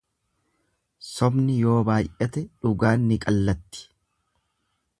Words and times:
Sobni 1.09 1.57
yoo 1.67 1.75
baay'ate 1.89 2.43
dhugaan 2.65 3.05
ni 3.11 3.19
qallatti. 3.27 3.87